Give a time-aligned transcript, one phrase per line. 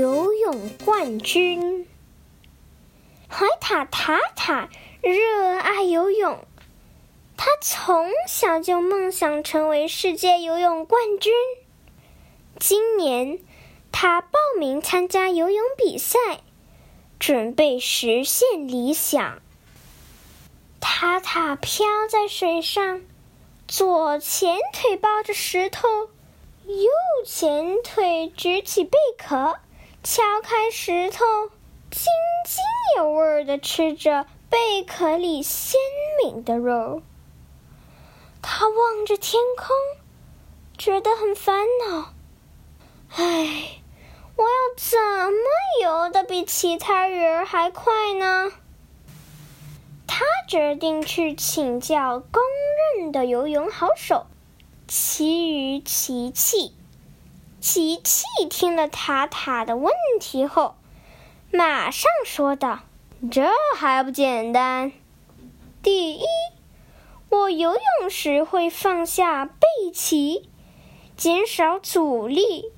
[0.00, 1.86] 游泳冠军。
[3.28, 4.70] 海塔塔塔
[5.02, 6.42] 热爱游泳，
[7.36, 11.34] 他从小就梦想成为世界游泳冠军。
[12.58, 13.40] 今年，
[13.92, 16.18] 他报名参加游泳比赛，
[17.18, 19.42] 准备实现理想。
[20.80, 23.02] 塔塔漂在水上，
[23.68, 25.86] 左前腿抱着石头，
[26.64, 26.88] 右
[27.26, 29.58] 前腿举起贝壳，
[30.02, 31.24] 敲开石头，
[31.90, 32.04] 津
[32.46, 32.62] 津
[32.96, 35.78] 有味地吃着贝壳里鲜
[36.24, 37.02] 美的肉。
[38.40, 39.76] 他望着天空，
[40.78, 42.14] 觉得很烦恼。
[43.10, 43.82] 唉，
[44.36, 48.52] 我要怎么游的比其他人还快呢？
[50.06, 52.42] 他决定去请教公
[52.96, 54.26] 认的游泳好手
[54.88, 56.74] 奇鱼奇奇。
[57.60, 60.76] 琪琪听了塔塔的问题后，
[61.52, 62.80] 马上说道
[63.30, 64.92] ：“这还不简单？
[65.82, 66.22] 第一，
[67.28, 70.48] 我游泳时会放下背鳍，
[71.18, 72.72] 减少阻力。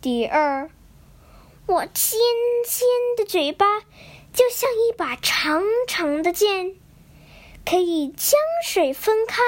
[0.00, 0.68] 第二，
[1.66, 2.18] 我尖
[2.66, 3.78] 尖的嘴巴
[4.32, 6.74] 就像一把长长的剑，
[7.64, 8.32] 可以将
[8.64, 9.40] 水分开。”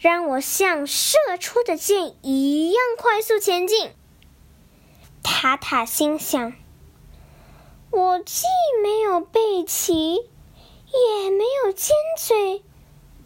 [0.00, 3.92] 让我像射出的箭一样快速前进。
[5.22, 6.54] 塔塔心想
[7.92, 8.46] ：“我既
[8.82, 12.64] 没有背鳍，也没有尖嘴，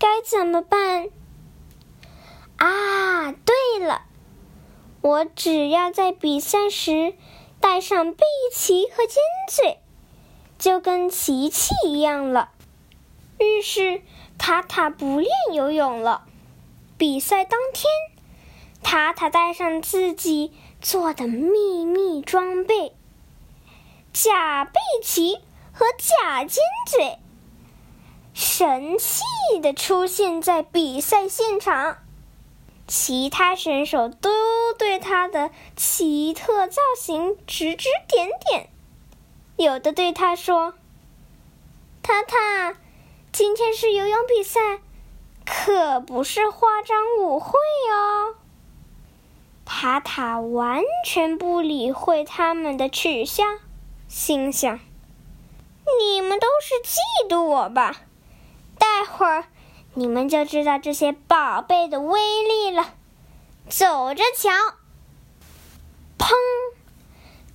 [0.01, 1.11] 该怎么办？”
[2.59, 4.03] 啊，对了，
[5.01, 7.15] 我只要在比赛时
[7.61, 9.79] 带上背鳍和尖嘴，
[10.59, 12.51] 就跟琪琪一样了。
[13.39, 14.03] 于是，
[14.39, 16.27] 塔塔不练游泳了。
[17.07, 17.85] 比赛当天，
[18.83, 22.95] 塔塔带上自己做的秘密装备——
[24.15, 27.19] 假背鳍和假尖嘴，
[28.33, 29.21] 神气
[29.61, 31.99] 的出现在比赛现场。
[32.87, 38.71] 其他选手都对他的奇特造型指指点点，
[39.59, 40.73] 有的对他说
[42.03, 42.79] ：“塔塔，
[43.31, 44.79] 今天是游泳比赛。”
[45.45, 47.59] 可不是化妆舞会
[47.93, 48.35] 哦！
[49.65, 53.43] 塔塔完全不理会他们的取笑，
[54.09, 54.81] 心想
[56.01, 57.97] ：“你们都是嫉妒我吧？
[58.79, 59.45] 待会儿
[59.95, 62.95] 你们就知道这些宝贝的威力了。”
[63.69, 64.51] 走着瞧！
[66.19, 66.35] 砰！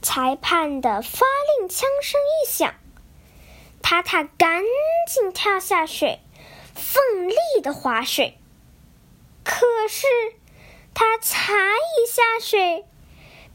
[0.02, 1.26] 裁判的发
[1.60, 2.74] 令枪声一响，
[3.82, 4.64] 塔塔赶
[5.08, 6.20] 紧跳下水。
[6.80, 8.40] 奋力的划水，
[9.44, 10.08] 可是
[10.96, 12.86] 他才一下水，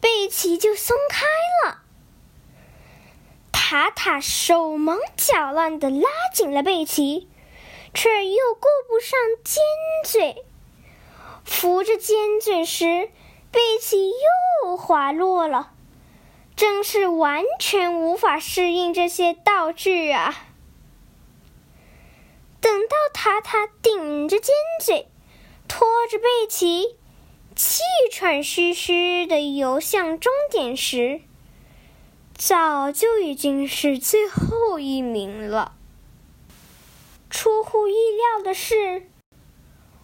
[0.00, 1.24] 贝奇就松开
[1.64, 1.80] 了。
[3.50, 7.28] 塔塔手忙脚乱的拉紧了贝奇，
[7.92, 9.62] 却又顾不上尖
[10.04, 10.44] 嘴，
[11.44, 13.10] 扶着尖嘴时，
[13.50, 14.10] 贝奇
[14.62, 15.72] 又滑落了，
[16.54, 20.46] 真是完全无法适应这些道具啊！
[22.64, 25.06] 等到塔塔顶着尖嘴，
[25.68, 26.96] 拖着背鳍，
[27.54, 31.20] 气喘吁吁的游向终点时，
[32.34, 35.74] 早就已经是最后一名了。
[37.28, 39.10] 出乎意料的是，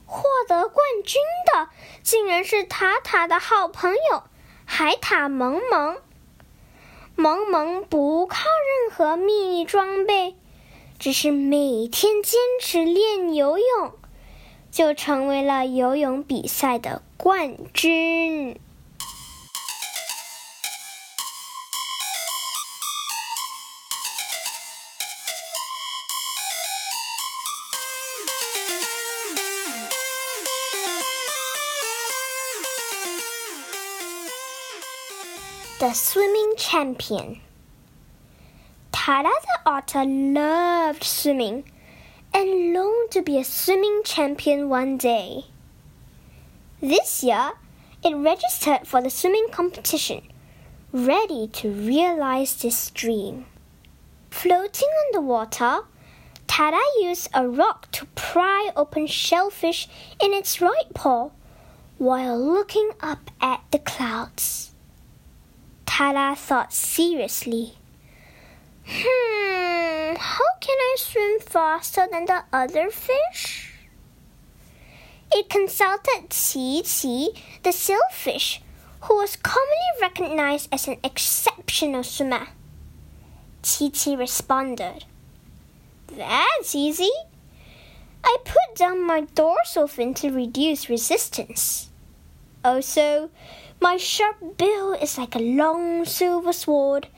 [0.04, 1.18] 获得冠军
[1.54, 1.70] 的
[2.02, 4.24] 竟然是塔塔的好朋友
[4.66, 5.96] 海獭萌萌。
[7.16, 8.44] 萌萌不靠
[8.84, 10.36] 任何秘密装备。
[11.00, 13.92] 只是每天坚持练游泳，
[14.70, 18.60] 就成为了游泳比赛的冠军。
[35.78, 37.38] The swimming champion.
[39.10, 41.64] Tada the otter loved swimming
[42.32, 45.46] and longed to be a swimming champion one day.
[46.80, 47.54] This year,
[48.04, 50.22] it registered for the swimming competition,
[50.92, 53.46] ready to realize this dream.
[54.30, 55.80] Floating on the water,
[56.46, 59.88] Tada used a rock to pry open shellfish
[60.22, 61.30] in its right paw
[61.98, 64.70] while looking up at the clouds.
[65.84, 67.74] Tada thought seriously.
[68.84, 73.74] Hmm, how can I swim faster than the other fish?
[75.32, 78.60] It consulted Qi Qi, the sailfish,
[79.02, 82.48] who was commonly recognized as an exceptional swimmer.
[83.62, 85.04] Chi responded,
[86.08, 87.10] That's easy.
[88.24, 91.90] I put down my dorsal fin to reduce resistance.
[92.64, 93.30] Also,
[93.80, 97.08] my sharp bill is like a long silver sword,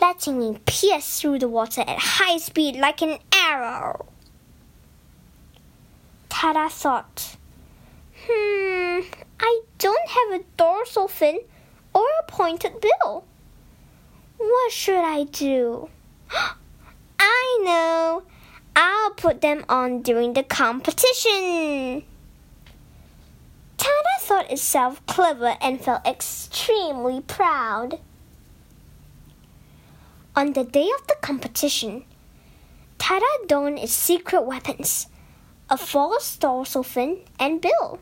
[0.00, 4.06] letting me pierce through the water at high speed like an arrow.
[6.28, 7.36] Tada thought,
[8.28, 9.00] Hmm,
[9.38, 11.40] I don't have a dorsal fin
[11.94, 13.24] or a pointed bill.
[14.38, 15.88] What should I do?
[17.18, 18.24] I know!
[18.74, 22.02] I'll put them on during the competition.
[23.78, 28.00] Tada thought itself clever and felt extremely proud.
[30.38, 32.04] On the day of the competition,
[32.98, 35.06] Tada donned its secret weapons
[35.70, 37.98] a false dorsal fin and bill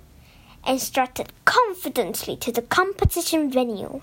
[0.65, 4.03] and strutted confidently to the competition venue.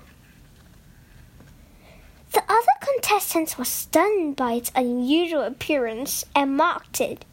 [2.31, 7.25] The other contestants were stunned by its unusual appearance and mocked it.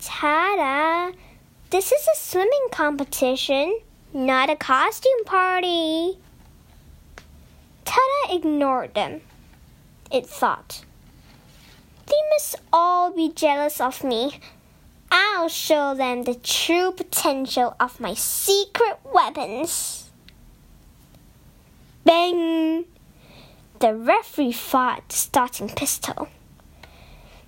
[0.00, 1.14] Tada!
[1.70, 3.80] This is a swimming competition,
[4.12, 6.18] not a costume party.
[7.86, 9.22] Tada ignored them.
[10.12, 10.84] It thought.
[12.06, 14.40] They must all be jealous of me.
[15.10, 20.10] I'll show them the true potential of my secret weapons.
[22.04, 22.84] Bang!
[23.78, 26.28] The referee fired the starting pistol.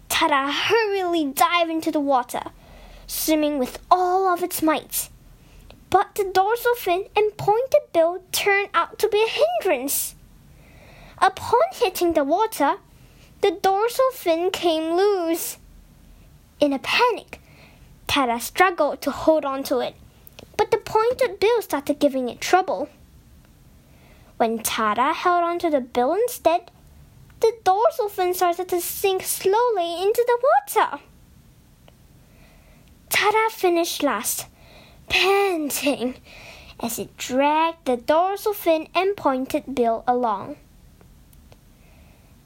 [0.08, 2.44] Tada hurriedly dived into the water,
[3.06, 5.10] swimming with all of its might.
[5.90, 10.14] But the dorsal fin and pointed bill turned out to be a hindrance.
[11.24, 12.74] Upon hitting the water,
[13.40, 15.56] the dorsal fin came loose.
[16.60, 17.40] In a panic,
[18.06, 19.94] Tada struggled to hold on to it,
[20.58, 22.90] but the pointed bill started giving it trouble.
[24.36, 26.70] When Tada held onto the bill instead,
[27.40, 31.02] the dorsal fin started to sink slowly into the water.
[33.08, 34.44] Tada finished last,
[35.08, 36.16] panting
[36.78, 40.56] as it dragged the dorsal fin and pointed bill along.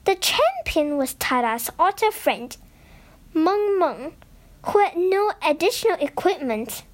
[0.08, 2.56] The champion was Tada's otter friend,
[3.34, 4.16] Meng Meng,
[4.64, 6.84] who had no additional equipment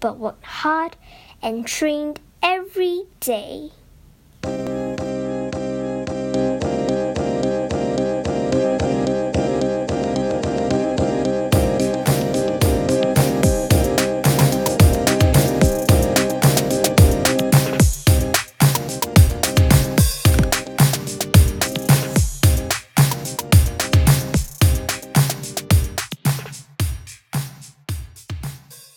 [0.00, 0.96] but worked hard
[1.40, 3.70] and trained every day.